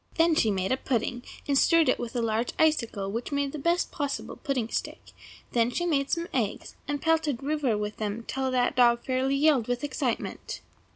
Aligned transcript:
Then 0.15 0.33
she 0.33 0.49
made 0.49 0.71
a 0.71 0.77
pudding, 0.77 1.21
and 1.47 1.55
stirred 1.55 1.87
it 1.87 1.99
with 1.99 2.15
a 2.15 2.23
large 2.23 2.53
icicle, 2.57 3.11
which 3.11 3.31
made 3.31 3.51
the 3.51 3.59
best 3.59 3.91
possible 3.91 4.35
pudding 4.35 4.67
stick; 4.69 5.11
then 5.51 5.69
she 5.69 5.85
made 5.85 6.09
some 6.09 6.27
eggs, 6.33 6.75
and 6.87 6.99
pelted 6.99 7.43
Rover 7.43 7.77
with 7.77 7.97
them 7.97 8.23
till 8.23 8.49
that 8.49 8.71
good 8.71 8.77
dog 8.81 9.05
fairly 9.05 9.35
yelled 9.35 9.67
with 9.67 9.83
excitement. 9.83 10.61